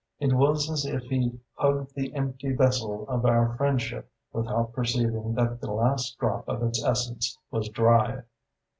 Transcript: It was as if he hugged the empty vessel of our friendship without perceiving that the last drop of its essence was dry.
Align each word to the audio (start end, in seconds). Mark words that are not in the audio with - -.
It 0.17 0.33
was 0.33 0.67
as 0.67 0.83
if 0.83 1.03
he 1.03 1.39
hugged 1.53 1.93
the 1.93 2.11
empty 2.15 2.55
vessel 2.55 3.07
of 3.07 3.23
our 3.23 3.55
friendship 3.55 4.09
without 4.33 4.73
perceiving 4.73 5.35
that 5.35 5.61
the 5.61 5.69
last 5.71 6.17
drop 6.17 6.49
of 6.49 6.63
its 6.63 6.83
essence 6.83 7.37
was 7.51 7.69
dry. 7.69 8.23